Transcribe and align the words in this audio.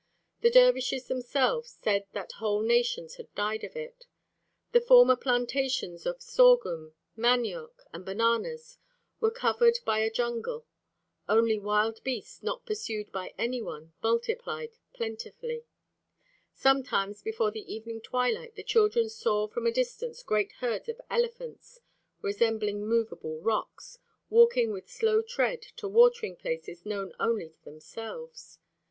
The 0.39 0.49
dervishes 0.49 1.05
themselves 1.07 1.77
said 1.83 2.07
that 2.13 2.31
whole 2.31 2.63
nations 2.63 3.17
had 3.17 3.31
died 3.35 3.63
of 3.63 3.75
it. 3.75 4.07
The 4.71 4.81
former 4.81 5.15
plantations 5.15 6.07
of 6.07 6.23
sorghum, 6.23 6.95
manioc, 7.15 7.83
and 7.93 8.03
bananas 8.03 8.79
were 9.19 9.29
covered 9.29 9.77
by 9.85 9.99
a 9.99 10.09
jungle. 10.09 10.65
Only 11.29 11.59
wild 11.59 12.03
beasts, 12.03 12.41
not 12.41 12.65
pursued 12.65 13.11
by 13.11 13.35
any 13.37 13.61
one, 13.61 13.93
multiplied 14.01 14.71
plentifully. 14.91 15.65
Sometimes 16.51 17.21
before 17.21 17.51
the 17.51 17.71
evening 17.71 18.01
twilight 18.01 18.55
the 18.55 18.63
children 18.63 19.07
saw 19.07 19.47
from 19.47 19.67
a 19.67 19.71
distance 19.71 20.23
great 20.23 20.53
herds 20.61 20.89
of 20.89 20.99
elephants, 21.11 21.79
resembling 22.23 22.87
movable 22.87 23.39
rocks, 23.39 23.99
walking 24.31 24.71
with 24.73 24.89
slow 24.89 25.21
tread 25.21 25.61
to 25.61 25.87
watering 25.87 26.35
places 26.35 26.87
known 26.87 27.13
only 27.19 27.49
to 27.49 27.63
themselves. 27.63 28.57